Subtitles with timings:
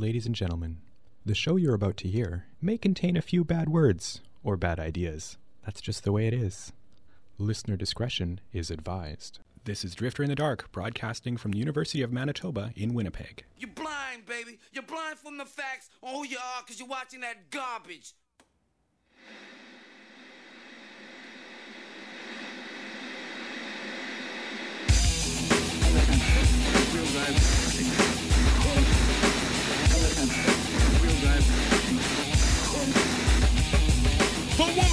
[0.00, 0.76] Ladies and gentlemen,
[1.26, 5.38] the show you're about to hear may contain a few bad words or bad ideas.
[5.64, 6.72] That's just the way it is.
[7.36, 9.40] Listener discretion is advised.
[9.64, 13.42] This is Drifter in the Dark, broadcasting from the University of Manitoba in Winnipeg.
[13.56, 14.60] You're blind, baby.
[14.72, 18.14] You're blind from the facts on who you are because you're watching that garbage.
[26.92, 27.57] The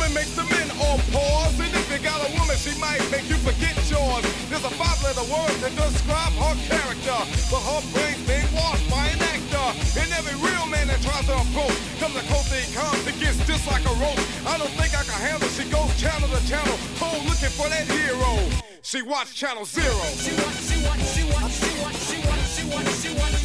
[0.06, 1.58] woman makes the men all pause.
[1.60, 4.24] And if you got a woman, she might make you forget yours.
[4.50, 7.20] There's a five letter word to describe her character.
[7.50, 9.68] But her brain's being washed by an actor.
[10.00, 13.38] And every real man that tries to approach comes a close he comes, it gets
[13.48, 14.22] just like a rope.
[14.46, 15.50] I don't think I can handle.
[15.50, 18.32] She goes channel to channel, cold looking for that hero.
[18.82, 19.98] She watched Channel Zero.
[20.22, 23.45] She want, she want, she want, she want, she want, she want, she want,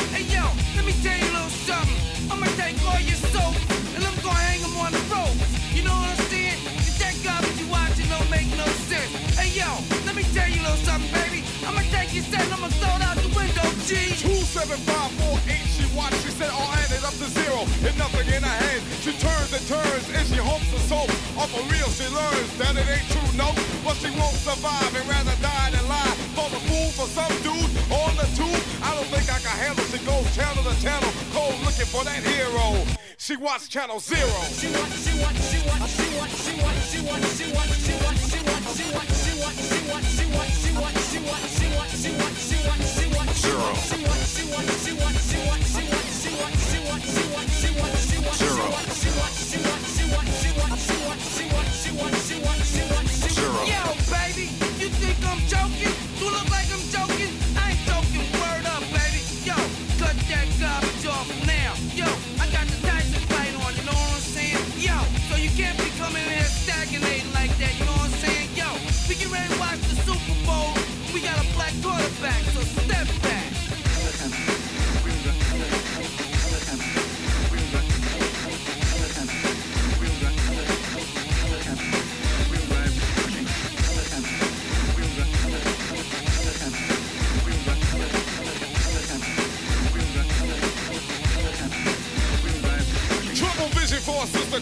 [14.61, 15.65] seven five four eight.
[15.73, 16.21] She watched.
[16.21, 19.65] She said, "All added up to zero, and nothing in her hand." She turns and
[19.65, 21.01] turns, and she hopes and so.
[21.41, 23.49] Off for real, she learns that it ain't true, no.
[23.81, 26.13] But she won't survive and rather die than lie.
[26.37, 28.61] For the fool, for some dude on the tube.
[28.85, 29.85] I don't think I can handle.
[29.89, 32.85] She goes channel to channel, cold looking for that hero.
[33.17, 34.37] She watched Channel Zero.
[34.61, 37.81] She want, she want, she want, she want, she want, she want, she want, she
[37.81, 41.19] want, she want, she want, she want, she want, she want, she want, she want,
[41.19, 43.00] she want, she want, she want, she want,
[43.33, 43.73] zero.
[43.75, 44.11] Zero.
[53.29, 53.65] Zero.
[53.65, 56.00] Yo, baby, you think I'm joking?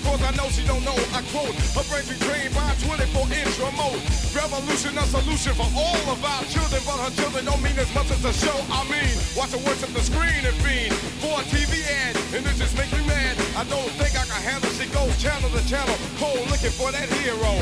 [0.09, 0.97] Cause I know she don't know.
[1.13, 4.01] I quote, her brain be trained by 24 inch remote.
[4.33, 8.09] Revolution, a solution for all of our children, but her children don't mean as much
[8.09, 8.57] as the show.
[8.73, 12.55] I mean, watch her worship the screen and fiend for a TV ad, and it
[12.57, 13.37] just makes me mad.
[13.53, 14.71] I don't think I can handle.
[14.73, 17.53] She goes channel to channel, cold looking for that hero.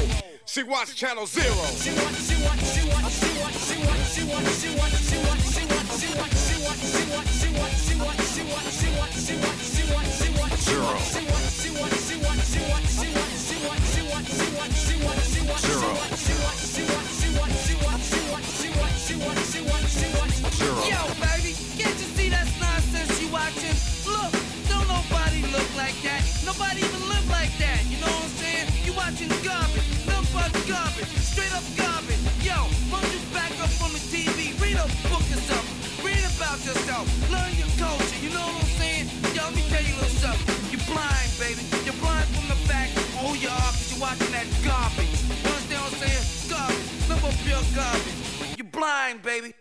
[0.47, 1.51] She watched Channel Zero.
[1.75, 4.71] She want, she want, she want, she want, she want, she want, she want, she
[4.71, 8.63] want, she want, she want, she want, she want, she want, she want, she want,
[8.71, 10.87] she want, she want, she want, she want, Zero.
[10.87, 11.56] she want, she want, she
[49.27, 49.53] baby.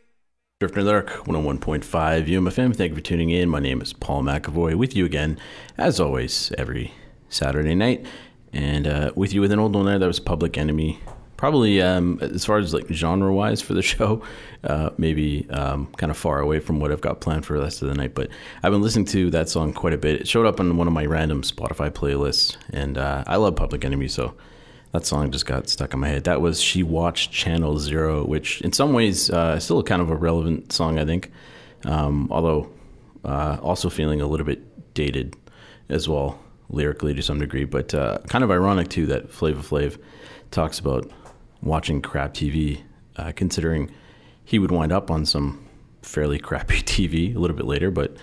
[0.60, 1.82] Drifter Dark, 101.5
[2.28, 2.76] UMFM.
[2.76, 3.48] Thank you for tuning in.
[3.48, 5.40] My name is Paul McAvoy with you again,
[5.76, 6.94] as always, every
[7.30, 8.06] Saturday night.
[8.52, 11.00] And uh, with you with an old one there, that was Public Enemy.
[11.36, 14.22] Probably, um, as far as like genre wise for the show,
[14.62, 17.82] uh, maybe um, kind of far away from what I've got planned for the rest
[17.82, 18.14] of the night.
[18.14, 18.28] But
[18.62, 20.20] I've been listening to that song quite a bit.
[20.20, 23.84] It showed up on one of my random Spotify playlists, and uh, I love Public
[23.84, 24.36] Enemy, so
[24.96, 26.24] that song just got stuck in my head.
[26.24, 30.16] That was She Watched Channel Zero, which in some ways uh, still kind of a
[30.16, 31.30] relevant song, I think.
[31.84, 32.70] Um, although
[33.22, 35.36] uh, also feeling a little bit dated
[35.90, 36.38] as well,
[36.70, 37.66] lyrically to some degree.
[37.66, 40.00] But uh, kind of ironic too that Flavor Flav
[40.50, 41.10] talks about
[41.62, 42.80] watching crap TV,
[43.16, 43.90] uh, considering
[44.44, 45.68] he would wind up on some
[46.00, 47.90] fairly crappy TV a little bit later.
[47.90, 48.16] But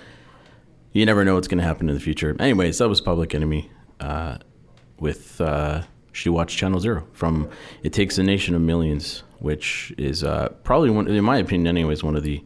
[0.92, 2.36] you never know what's going to happen in the future.
[2.40, 3.70] Anyways, that was Public Enemy
[4.00, 4.38] uh,
[4.98, 7.50] with uh, She Watched Channel Zero from
[7.82, 12.04] It Takes a Nation of Millions, which is uh, probably one, in my opinion, anyways,
[12.04, 12.42] one of the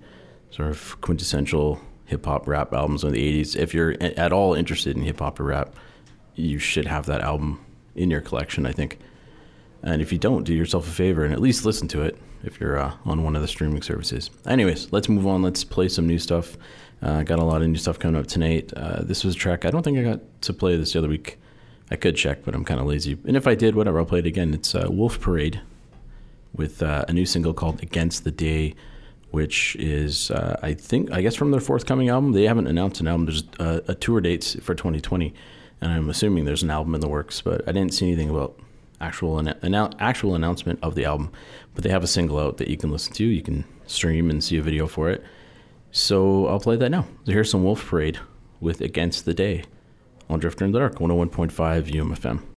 [0.50, 3.56] sort of quintessential hip hop rap albums of the '80s.
[3.56, 5.76] If you're at all interested in hip hop or rap,
[6.34, 8.66] you should have that album in your collection.
[8.66, 9.00] I think.
[9.84, 12.60] And if you don't, do yourself a favor and at least listen to it if
[12.60, 14.32] you're uh, on one of the streaming services.
[14.48, 15.44] Anyways, let's move on.
[15.44, 16.58] Let's play some new stuff.
[17.02, 18.74] Uh, got a lot of new stuff coming up tonight.
[18.76, 21.10] Uh, this was a track I don't think I got to play this the other
[21.10, 21.38] week.
[21.90, 23.18] I could check, but I'm kind of lazy.
[23.26, 24.54] And if I did, whatever, I'll play it again.
[24.54, 25.62] It's uh, Wolf Parade
[26.54, 28.76] with uh, a new single called Against the Day,
[29.32, 32.34] which is, uh, I think, I guess from their forthcoming album.
[32.34, 33.26] They haven't announced an album.
[33.28, 35.34] There's uh, a tour dates for 2020,
[35.82, 38.60] and I'm assuming there's an album in the works, but I didn't see anything about
[39.00, 41.32] actual an, annou- actual announcement of the album.
[41.74, 43.24] But they have a single out that you can listen to.
[43.24, 45.24] You can stream and see a video for it.
[45.92, 47.06] So I'll play that now.
[47.26, 48.20] So here's some Wolf Parade
[48.60, 49.64] with Against the Day
[50.30, 51.52] on Drifter in the Dark, 101.5
[51.92, 52.57] UMFM.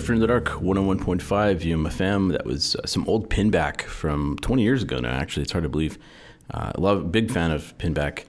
[0.00, 1.20] Drifter in the Dark 101.5
[1.60, 2.32] UMFM.
[2.32, 5.42] That was uh, some old pinback from 20 years ago now, actually.
[5.42, 5.98] It's hard to believe.
[6.50, 8.24] Uh, love, big fan of pinback,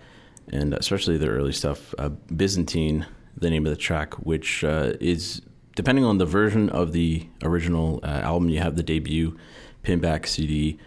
[0.51, 1.95] and especially the early stuff.
[1.97, 3.05] Uh, Byzantine,
[3.37, 5.43] the name of the track, which uh, is,
[5.77, 9.37] depending on the version of the original uh, album, you have the debut
[9.81, 10.77] pinback CD,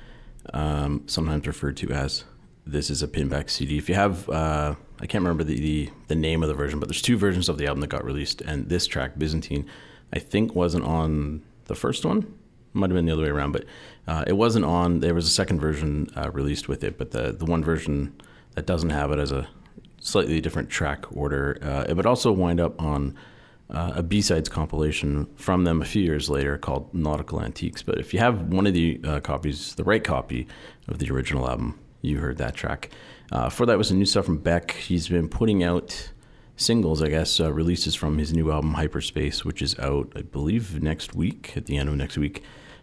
[0.52, 2.24] um, sometimes referred to as
[2.66, 3.78] this is a pinback CD.
[3.78, 6.90] If you have, uh, I can't remember the, the, the name of the version, but
[6.90, 9.64] there's two versions of the album that got released, and this track, Byzantine,
[10.14, 12.32] I think wasn't on the first one.
[12.72, 13.64] Might have been the other way around, but
[14.06, 15.00] uh, it wasn't on.
[15.00, 18.14] There was a second version uh, released with it, but the the one version
[18.54, 19.48] that doesn't have it as a
[20.00, 23.16] slightly different track order, uh, it would also wind up on
[23.70, 27.82] uh, a B-sides compilation from them a few years later called Nautical Antiques.
[27.82, 30.46] But if you have one of the uh, copies, the right copy
[30.88, 32.90] of the original album, you heard that track.
[33.32, 34.72] Uh, for that was some new stuff from Beck.
[34.72, 36.10] He's been putting out
[36.56, 40.82] singles, I guess, uh, releases from his new album Hyperspace, which is out, I believe,
[40.82, 42.42] next week, at the end of next week.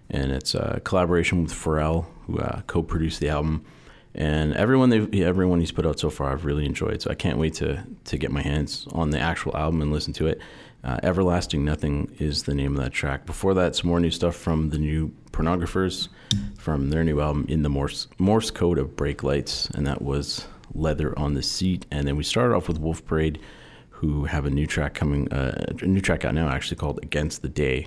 [0.10, 3.66] And it's a collaboration with Pharrell, who uh, co produced the album.
[4.14, 7.02] And everyone they've, everyone he's put out so far, I've really enjoyed.
[7.02, 10.12] So I can't wait to, to get my hands on the actual album and listen
[10.14, 10.42] to it.
[10.84, 13.26] Uh, Everlasting Nothing is the name of that track.
[13.26, 16.10] Before that, some more new stuff from the new Pornographers
[16.58, 19.70] from their new album, In the Morse, Morse Code of Brake Lights.
[19.70, 21.86] And that was Leather on the Seat.
[21.90, 23.40] And then we started off with Wolf Parade
[24.02, 27.44] who have a new track coming, uh, a new track out now actually called Against
[27.44, 27.86] the Day,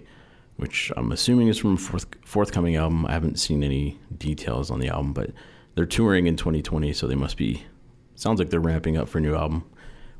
[0.58, 3.04] which I'm assuming is from a forth, forthcoming album.
[3.04, 5.30] I haven't seen any details on the album, but
[5.74, 7.64] they're touring in 2020, so they must be,
[8.14, 9.64] sounds like they're ramping up for a new album,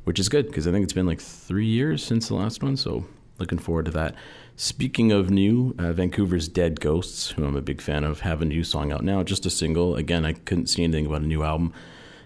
[0.03, 2.77] which is good because I think it's been like three years since the last one,
[2.77, 3.05] so
[3.39, 4.17] looking forward to that.
[4.57, 8.47] Speaking of new, uh, Vancouver's Dead Ghosts, who I'm a big fan of, have a
[8.47, 9.95] new song out now, just a single.
[9.95, 11.73] Again, I couldn't see anything about a new album,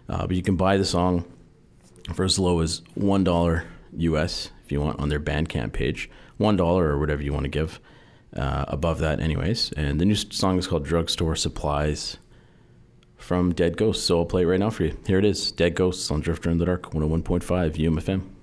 [0.09, 1.26] uh, but you can buy the song
[2.14, 3.64] for as low as one dollar
[3.96, 7.50] US if you want on their Bandcamp page, one dollar or whatever you want to
[7.50, 7.80] give.
[8.36, 9.72] Uh, above that, anyways.
[9.72, 12.18] And the new song is called Drugstore Supplies
[13.16, 14.04] from Dead Ghosts.
[14.04, 14.98] So I'll play it right now for you.
[15.06, 17.42] Here it is Dead Ghosts on Drifter in the Dark 101.5
[17.76, 18.38] UMFM.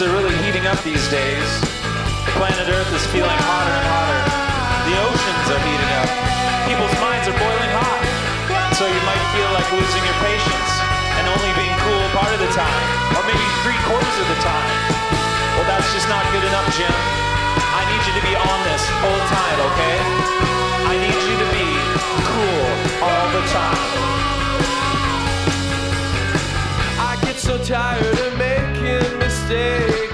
[0.00, 1.44] Things are really heating up these days.
[2.32, 4.20] Planet Earth is feeling hotter and hotter.
[4.88, 6.08] The oceans are heating up.
[6.64, 8.00] People's minds are boiling hot.
[8.80, 10.72] So you might feel like losing your patience
[11.20, 12.80] and only being cool part of the time,
[13.12, 14.72] or maybe three quarters of the time.
[15.60, 16.96] Well, that's just not good enough, Jim.
[17.60, 19.96] I need you to be on this full time, okay?
[20.88, 21.68] I need you to be
[22.24, 22.64] cool
[23.04, 23.84] all the time.
[27.04, 28.49] I get so tired of making
[29.50, 30.09] mistakes.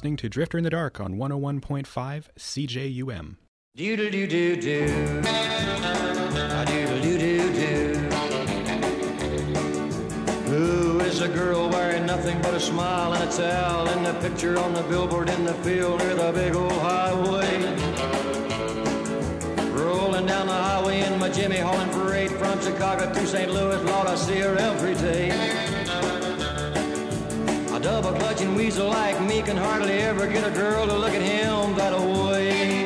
[0.00, 1.84] Listening to Drifter in the Dark on 101.5
[2.38, 3.36] CJUM.
[10.46, 14.58] Who is a girl wearing nothing but a smile and a towel in the picture
[14.58, 17.60] on the billboard in the field near the big old highway?
[19.70, 23.52] Rolling down the highway in my Jimmy hauling freight from Chicago to St.
[23.52, 25.69] Louis, Lord, I see her every day.
[27.82, 31.74] Double clutching weasel like me can hardly ever get a girl to look at him
[31.76, 32.84] that way.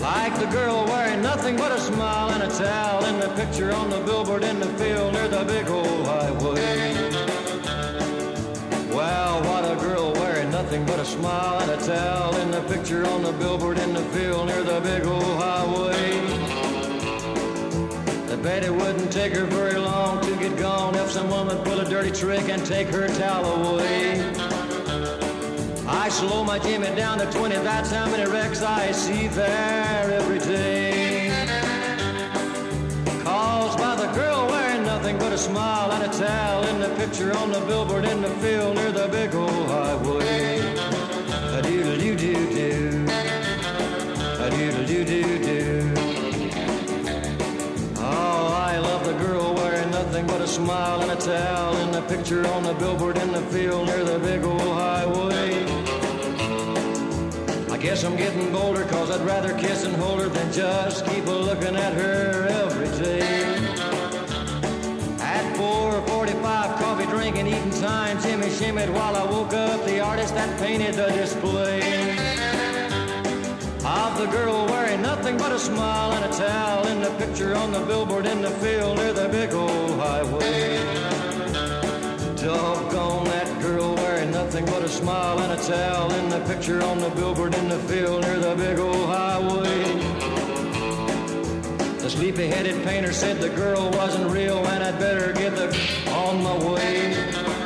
[0.00, 3.90] Like the girl wearing nothing but a smile and a towel in the picture on
[3.90, 6.94] the billboard in the field near the big old highway.
[8.96, 13.06] Wow, what a girl wearing nothing but a smile and a towel in the picture
[13.06, 16.18] on the billboard in the field near the big old highway.
[18.32, 21.84] I bet it wouldn't take her very long get gone if some woman pull a
[21.84, 24.20] dirty trick and take her towel away.
[25.86, 30.38] I slow my Jimmy down to 20, that's how many wrecks I see there every
[30.38, 31.30] day.
[33.22, 37.36] Caused by the girl wearing nothing but a smile and a towel in the picture
[37.36, 40.58] on the billboard in the field near the big old highway.
[41.58, 43.06] A doodle doo doo doo.
[44.44, 45.97] A doodle doo doo doo.
[50.08, 53.42] Nothing but a smile and a towel in the picture on the billboard in the
[53.52, 55.50] field near the big old highway.
[57.70, 61.26] I guess I'm getting bolder cause I'd rather kiss and hold her than just keep
[61.26, 63.20] a looking at her every day.
[65.20, 70.58] At 4.45 coffee drinking, eating time, Jimmy shimmied while I woke up the artist that
[70.58, 72.27] painted the display
[74.18, 77.78] the girl wearing nothing but a smile and a towel in the picture on the
[77.78, 80.76] billboard in the field near the big old highway.
[82.34, 86.98] Doggone that girl wearing nothing but a smile and a towel in the picture on
[86.98, 89.84] the billboard in the field near the big old highway.
[92.00, 95.68] The sleepy-headed painter said the girl wasn't real and I'd better get the
[96.10, 97.57] on my way.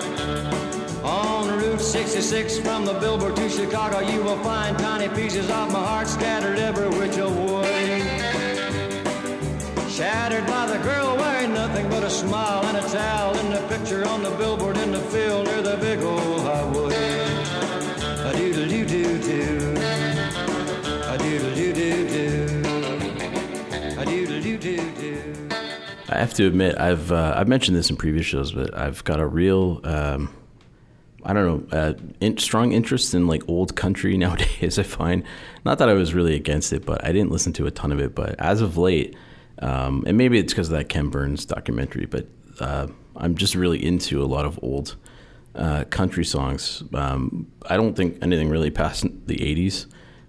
[1.95, 5.85] On Route 66 from the billboard to Chicago, you will find tiny pieces of my
[5.85, 8.01] heart scattered every which way.
[9.91, 14.09] Shattered by the girl wearing nothing but a smile and a towel in the picture
[14.09, 16.95] on the billboard in the field near the big old highway.
[18.25, 19.75] A doodle doo doo doo.
[21.09, 22.63] A doodle doo doo doo.
[23.99, 25.49] A doodle doo doo doo.
[26.09, 29.21] I have to admit, I've uh, I've mentioned this in previous shows, but I've got
[29.21, 30.31] a real um,
[31.25, 34.79] I don't know uh, in, strong interest in like old country nowadays.
[34.79, 35.25] I find
[35.65, 38.01] not that I was really against it, but I didn't listen to a ton of
[38.01, 38.15] it.
[38.15, 39.17] But as of late,
[39.61, 42.27] um, and maybe it's because of that Ken Burns documentary, but
[42.61, 44.97] uh, I'm just really into a lot of old
[45.55, 46.83] uh, country songs.
[46.95, 49.87] Um, I don't think anything really past the '80s.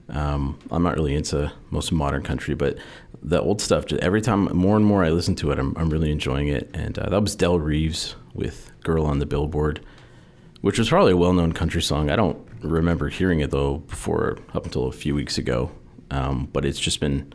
[0.10, 2.78] Um, I'm not really into most modern country, but
[3.22, 3.92] the old stuff.
[3.94, 6.70] Every time, more and more I listen to it, I'm, I'm really enjoying it.
[6.74, 9.80] And uh, that was Del Reeves with "Girl on the Billboard,"
[10.64, 12.10] which was probably a well-known country song.
[12.10, 15.70] I don't remember hearing it though before up until a few weeks ago.
[16.10, 17.34] Um, but it's just been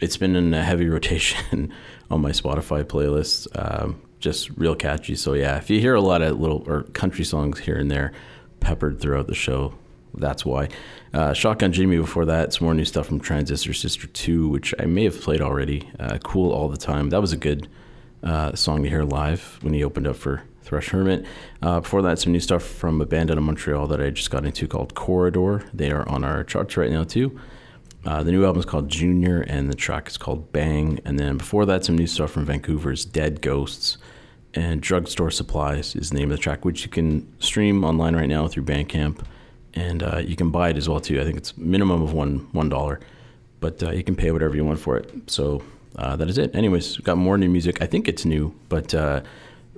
[0.00, 1.72] it's been in a heavy rotation
[2.10, 3.46] on my Spotify playlist.
[3.54, 5.14] Um, just real catchy.
[5.14, 8.10] So yeah, if you hear a lot of little or country songs here and there
[8.58, 9.74] peppered throughout the show,
[10.14, 10.70] that's why.
[11.14, 14.86] Uh, Shotgun Jimmy before that, some more new stuff from Transistor Sister 2, which I
[14.86, 15.88] may have played already.
[16.00, 17.10] Uh, cool all the time.
[17.10, 17.68] That was a good
[18.24, 21.26] uh, song to hear live when he opened up for Thrush Hermit.
[21.60, 24.30] Uh, before that, some new stuff from a band out of Montreal that I just
[24.30, 25.64] got into called Corridor.
[25.74, 27.40] They are on our charts right now, too.
[28.06, 31.00] Uh, the new album is called Junior, and the track is called Bang.
[31.04, 33.98] And then before that, some new stuff from Vancouver's Dead Ghosts.
[34.54, 38.28] And Drugstore Supplies is the name of the track, which you can stream online right
[38.28, 39.24] now through Bandcamp.
[39.74, 41.20] And uh, you can buy it as well, too.
[41.20, 43.00] I think it's minimum of one $1,
[43.58, 45.10] but uh, you can pay whatever you want for it.
[45.28, 45.64] So
[45.96, 46.54] uh, that is it.
[46.54, 47.82] Anyways, got more new music.
[47.82, 49.22] I think it's new, but uh,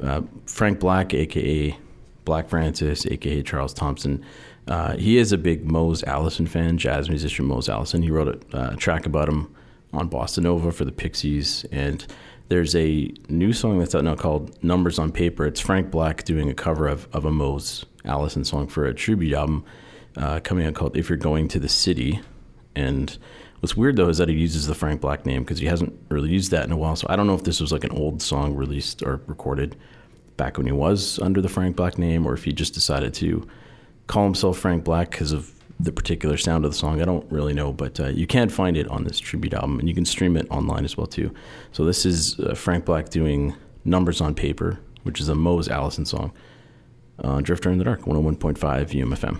[0.02, 1.76] uh, Frank Black, aka
[2.24, 4.24] Black Francis, aka Charles Thompson,
[4.68, 8.02] uh, he is a big Mose Allison fan, jazz musician Mose Allison.
[8.02, 9.52] He wrote a, uh, track about him
[9.92, 12.06] on Bossanova for the Pixies, and
[12.48, 15.46] there's a new song that's out now called Numbers on Paper.
[15.46, 19.34] It's Frank Black doing a cover of, of a Mose Allison song for a tribute
[19.34, 19.64] album
[20.16, 22.20] uh, coming out called If You're Going to the City.
[22.74, 23.16] And
[23.62, 26.28] what's weird though is that he uses the Frank Black name because he hasn't really
[26.28, 26.96] used that in a while.
[26.96, 29.76] So I don't know if this was like an old song released or recorded
[30.36, 33.46] back when he was under the Frank Black name or if he just decided to
[34.08, 37.00] call himself Frank Black because of the particular sound of the song.
[37.00, 39.88] I don't really know, but uh, you can find it on this tribute album and
[39.88, 41.32] you can stream it online as well too.
[41.70, 43.54] So this is uh, Frank Black doing
[43.84, 46.32] Numbers on Paper, which is a Mose Allison song.
[47.22, 49.38] Uh, Drifter in the Dark, 101.5 UMFM.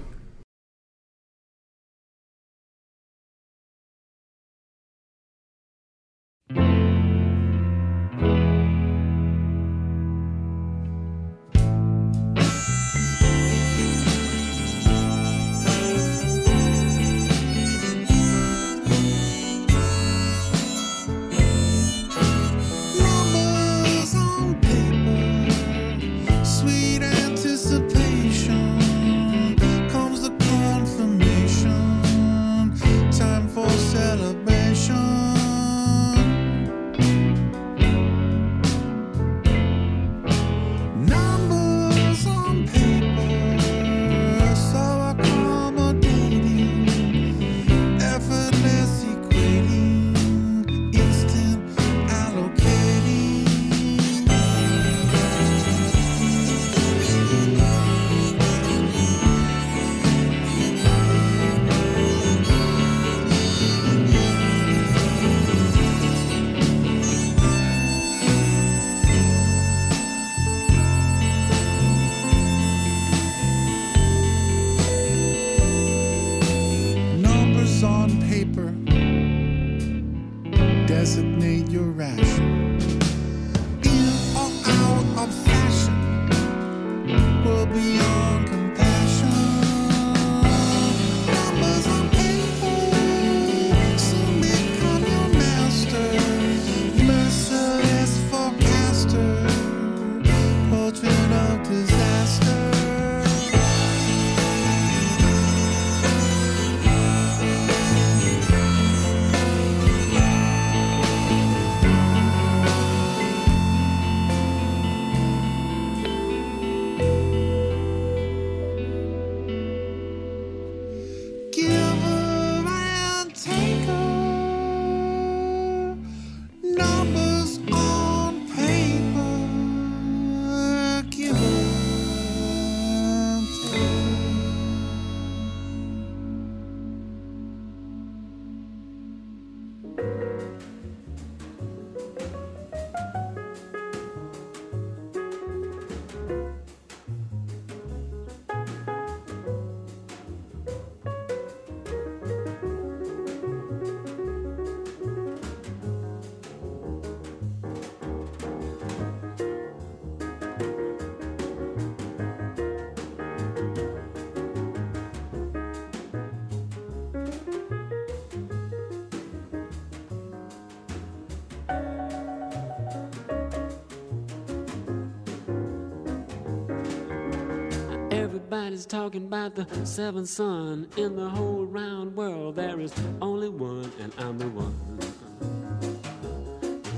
[178.53, 182.57] Everybody's talking about the seventh son in the whole round world.
[182.57, 182.93] There is
[183.23, 184.77] only one, and I'm the one.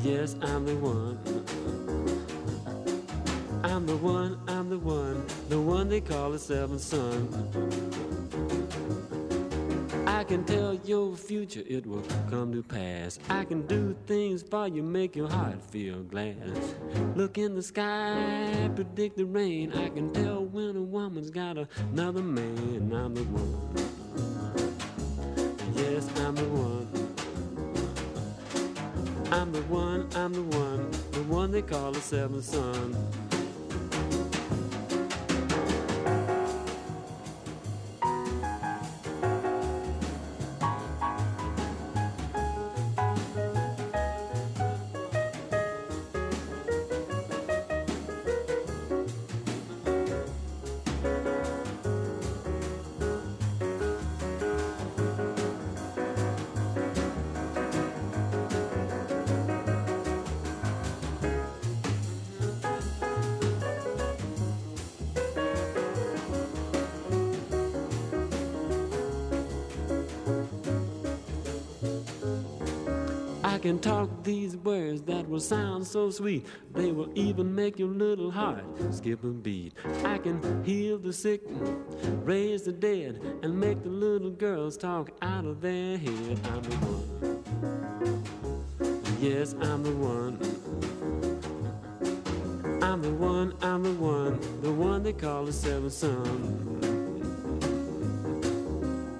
[0.02, 1.16] Yes, I'm the one.
[3.62, 8.23] I'm the one, I'm the one, the one they call the seventh son.
[10.24, 12.00] I can tell your future, it will
[12.30, 13.18] come to pass.
[13.28, 16.38] I can do things for you, make your heart feel glad.
[17.14, 19.74] Look in the sky, predict the rain.
[19.74, 21.58] I can tell when a woman's got
[21.92, 22.90] another man.
[22.94, 23.74] I'm the one.
[25.74, 26.88] Yes, I'm the one.
[29.30, 32.96] I'm the one, I'm the one, the one they call the seventh son.
[73.84, 76.46] Talk these words that will sound so sweet.
[76.72, 79.74] They will even make your little heart skip a beat.
[80.02, 81.42] I can heal the sick,
[82.22, 86.40] raise the dead, and make the little girls talk out of their head.
[86.44, 87.44] I'm the one.
[89.20, 90.38] Yes, I'm the one.
[92.82, 96.80] I'm the one, I'm the one, the one they call the seventh son.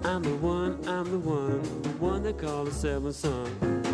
[0.05, 3.94] I'm the one, I'm the one, the one they call the seventh son.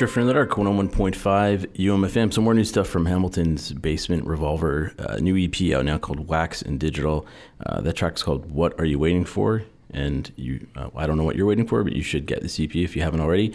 [0.00, 2.32] Drifter in the Dark, 101.5 UMFM.
[2.32, 4.94] Some more new stuff from Hamilton's Basement Revolver.
[4.98, 7.26] Uh, new EP out now called Wax and Digital.
[7.66, 9.62] Uh, that track's called What Are You Waiting For?
[9.90, 12.58] And you, uh, I don't know what you're waiting for, but you should get this
[12.58, 13.52] EP if you haven't already.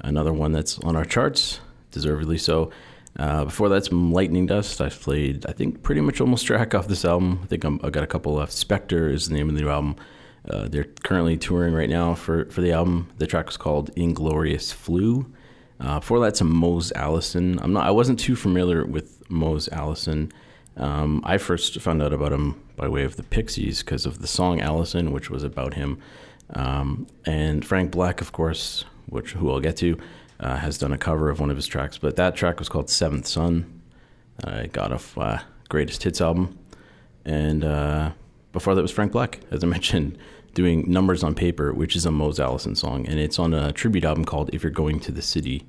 [0.00, 1.60] Another one that's on our charts,
[1.92, 2.70] deservedly so.
[3.18, 4.82] Uh, before that, some Lightning Dust.
[4.82, 7.40] I've played, I think, pretty much almost track off this album.
[7.42, 8.52] I think I'm, I've got a couple left.
[8.52, 9.96] Spectre is the name of the new album.
[10.46, 13.08] Uh, they're currently touring right now for, for the album.
[13.16, 15.32] The track is called Inglorious Flu.
[15.78, 17.58] Uh, before that, some Mose Allison.
[17.60, 17.86] I'm not.
[17.86, 20.32] I wasn't too familiar with Mose Allison.
[20.76, 24.26] Um, I first found out about him by way of the Pixies because of the
[24.26, 25.98] song Allison, which was about him.
[26.54, 29.98] Um, and Frank Black, of course, which who I'll get to,
[30.40, 31.98] uh, has done a cover of one of his tracks.
[31.98, 33.80] But that track was called Seventh Son.
[34.44, 36.58] I got off uh, Greatest Hits album,
[37.24, 38.10] and uh,
[38.52, 40.18] before that was Frank Black, as I mentioned,
[40.56, 44.04] doing Numbers on Paper, which is a Mose Allison song, and it's on a tribute
[44.04, 45.66] album called If You're Going to the City,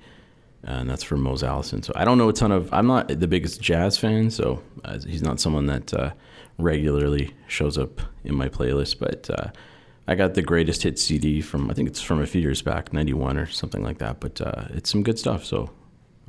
[0.64, 1.84] and that's for Mose Allison.
[1.84, 2.74] So I don't know a ton of.
[2.74, 6.12] I'm not the biggest jazz fan, so uh, he's not someone that uh,
[6.58, 9.30] regularly shows up in my playlist, but.
[9.30, 9.52] Uh,
[10.10, 12.94] I got the greatest hit CD from I think it's from a few years back,
[12.94, 14.22] '91 or something like that.
[14.22, 15.70] But uh, it's some good stuff, so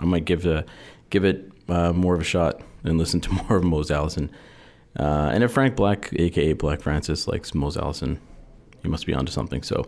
[0.01, 0.65] I might give a,
[1.11, 4.33] give it uh, more of a shot and listen to more of Mose Allison.
[4.99, 8.19] Uh, and if Frank Black, aka Black Francis, likes Mose Allison,
[8.89, 9.63] must be onto something.
[9.63, 9.87] So,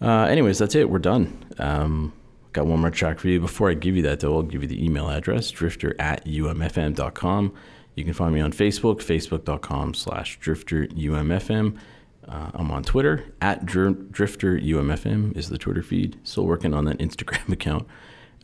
[0.00, 0.90] uh, anyways, that's it.
[0.90, 1.44] We're done.
[1.58, 2.12] Um,
[2.52, 3.40] got one more track for you.
[3.40, 7.54] Before I give you that, though, I'll give you the email address, drifter at umfm.com.
[7.94, 11.78] You can find me on Facebook, facebook.com slash drifterumfm.
[12.26, 16.18] Uh, I'm on Twitter, at Dr- drifterumfm is the Twitter feed.
[16.24, 17.86] Still working on that Instagram account.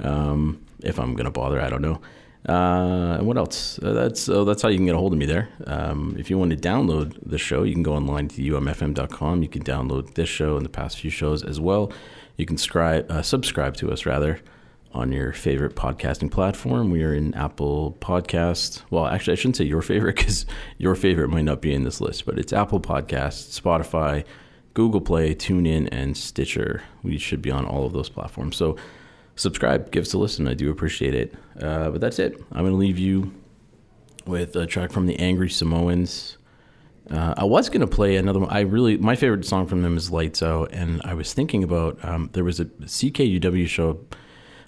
[0.00, 2.00] Um, if I'm going to bother, I don't know.
[2.48, 3.78] Uh, and what else?
[3.82, 5.48] Uh, that's uh, that's how you can get a hold of me there.
[5.66, 9.42] Um, if you want to download the show, you can go online to umfm.com.
[9.42, 11.92] You can download this show and the past few shows as well.
[12.36, 14.40] You can uh, subscribe to us rather
[14.92, 16.90] on your favorite podcasting platform.
[16.90, 18.82] We are in Apple Podcast.
[18.90, 20.46] Well, actually, I shouldn't say your favorite because
[20.78, 24.24] your favorite might not be in this list, but it's Apple Podcasts, Spotify,
[24.74, 26.82] Google Play, TuneIn, and Stitcher.
[27.02, 28.56] We should be on all of those platforms.
[28.56, 28.76] So
[29.40, 30.46] subscribe, give us a listen.
[30.46, 31.34] I do appreciate it.
[31.60, 32.40] Uh, but that's it.
[32.52, 33.32] I'm going to leave you
[34.26, 36.36] with a track from the Angry Samoans.
[37.10, 38.50] Uh, I was going to play another one.
[38.50, 40.72] I really, my favorite song from them is Lights Out.
[40.72, 43.98] And I was thinking about, um, there was a CKUW show,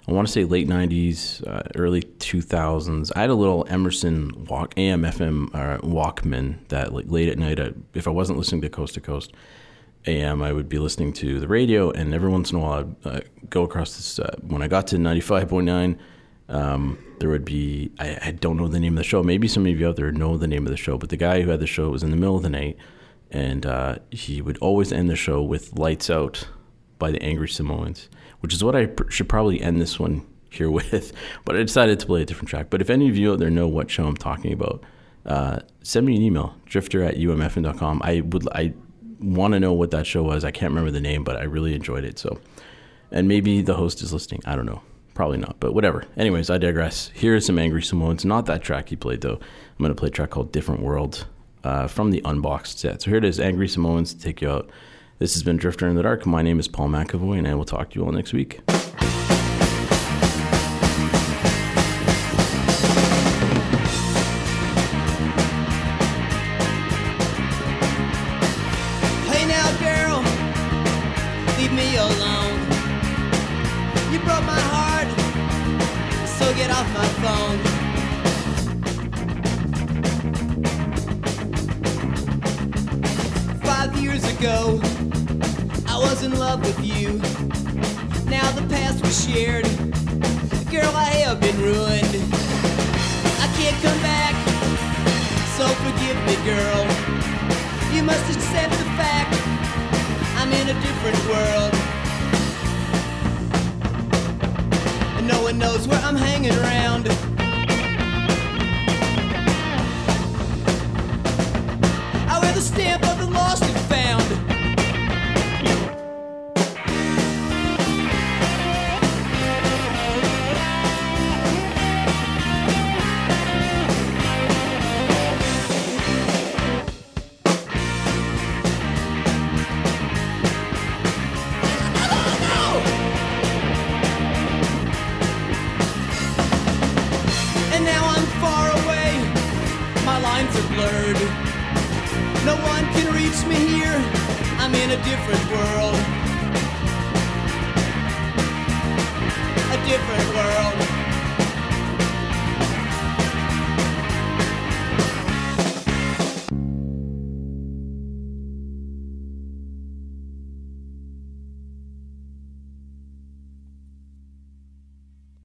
[0.07, 3.11] I want to say late 90s, uh, early 2000s.
[3.15, 7.59] I had a little Emerson walk, AM, FM uh, Walkman that like late at night,
[7.59, 9.31] I, if I wasn't listening to Coast to Coast,
[10.05, 13.07] AM, I would be listening to the radio, and every once in a while, I'd
[13.07, 14.19] uh, go across this.
[14.19, 15.97] Uh, when I got to 95.9,
[16.49, 19.23] um, there would be, I, I don't know the name of the show.
[19.23, 21.41] Maybe some of you out there know the name of the show, but the guy
[21.41, 22.77] who had the show was in the middle of the night,
[23.31, 26.47] and uh, he would always end the show with Lights Out
[26.99, 28.09] by the Angry Samoans,
[28.41, 31.13] which is what I pr- should probably end this one here with.
[31.45, 32.67] But I decided to play a different track.
[32.69, 34.83] But if any of you out there know what show I'm talking about,
[35.25, 38.01] uh, send me an email, drifter at umfm.com.
[38.03, 38.73] I would, I
[39.23, 40.43] want to know what that show was.
[40.43, 42.19] I can't remember the name, but I really enjoyed it.
[42.19, 42.39] So,
[43.11, 44.41] and maybe the host is listening.
[44.45, 44.81] I don't know.
[45.13, 46.05] Probably not, but whatever.
[46.17, 47.11] Anyways, I digress.
[47.13, 48.25] Here is some Angry Samoans.
[48.25, 49.35] Not that track he played though.
[49.35, 51.27] I'm gonna play a track called "Different World"
[51.63, 53.03] uh, from the Unboxed set.
[53.03, 54.69] So here it is, Angry Samoans to take you out.
[55.19, 56.25] This has been Drifter in the Dark.
[56.25, 58.61] My name is Paul McAvoy, and I will talk to you all next week.